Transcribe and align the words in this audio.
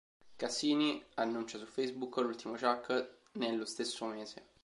Cassini 0.35 0.99
annuncia 1.17 1.59
su 1.59 1.67
Facebook 1.67 2.17
l'ultimo 2.21 2.57
ciak 2.57 3.17
nello 3.33 3.65
stesso 3.65 4.05
mese. 4.07 4.43